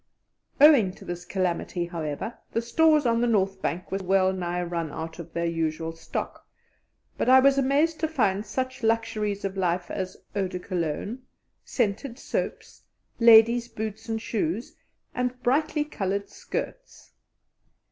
Owing 0.59 0.93
to 0.93 1.05
this 1.05 1.25
calamity, 1.25 1.85
however, 1.85 2.35
the 2.51 2.61
stores 2.63 3.05
on 3.05 3.21
the 3.21 3.27
north 3.27 3.61
bank 3.61 3.91
were 3.91 3.99
wellnigh 3.99 4.63
run 4.63 4.91
out 4.91 5.19
of 5.19 5.31
their 5.31 5.45
usual 5.45 5.95
stock, 5.95 6.47
but 7.19 7.29
I 7.29 7.39
was 7.39 7.59
amazed 7.59 7.99
to 7.99 8.07
find 8.07 8.43
such 8.43 8.81
luxuries 8.81 9.45
of 9.45 9.57
life 9.57 9.91
as 9.91 10.17
eau 10.35 10.47
de 10.47 10.57
Cologne, 10.57 11.21
scented 11.63 12.17
soaps, 12.17 12.81
ladies' 13.19 13.67
boots 13.67 14.09
and 14.09 14.19
shoes, 14.19 14.75
and 15.13 15.39
brightly 15.43 15.83
coloured 15.85 16.29
skirts. 16.31 17.11